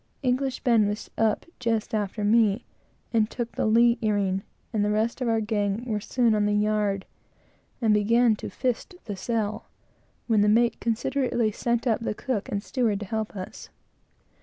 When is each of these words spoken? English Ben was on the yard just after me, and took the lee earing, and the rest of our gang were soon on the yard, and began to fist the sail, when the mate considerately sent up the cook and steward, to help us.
English 0.23 0.61
Ben 0.61 0.87
was 0.87 1.11
on 1.15 1.25
the 1.25 1.29
yard 1.29 1.45
just 1.59 1.93
after 1.93 2.23
me, 2.23 2.65
and 3.13 3.29
took 3.29 3.51
the 3.51 3.67
lee 3.67 3.99
earing, 4.01 4.41
and 4.73 4.83
the 4.83 4.89
rest 4.89 5.21
of 5.21 5.27
our 5.27 5.39
gang 5.41 5.85
were 5.85 5.99
soon 5.99 6.33
on 6.33 6.47
the 6.47 6.55
yard, 6.55 7.05
and 7.81 7.93
began 7.93 8.35
to 8.37 8.49
fist 8.49 8.95
the 9.05 9.15
sail, 9.15 9.67
when 10.25 10.41
the 10.41 10.49
mate 10.49 10.79
considerately 10.79 11.51
sent 11.51 11.85
up 11.85 11.99
the 11.99 12.15
cook 12.15 12.49
and 12.49 12.63
steward, 12.63 12.99
to 12.99 13.05
help 13.05 13.35
us. 13.35 13.69